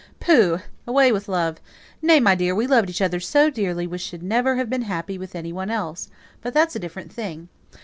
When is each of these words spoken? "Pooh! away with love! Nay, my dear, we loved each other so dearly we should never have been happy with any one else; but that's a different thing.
"Pooh! 0.19 0.57
away 0.87 1.11
with 1.11 1.27
love! 1.29 1.57
Nay, 2.01 2.19
my 2.19 2.33
dear, 2.33 2.55
we 2.55 2.65
loved 2.65 2.89
each 2.89 3.03
other 3.03 3.19
so 3.19 3.51
dearly 3.51 3.85
we 3.85 3.99
should 3.99 4.23
never 4.23 4.55
have 4.55 4.67
been 4.67 4.81
happy 4.81 5.15
with 5.15 5.35
any 5.35 5.53
one 5.53 5.69
else; 5.69 6.09
but 6.41 6.55
that's 6.55 6.75
a 6.75 6.79
different 6.79 7.13
thing. 7.13 7.49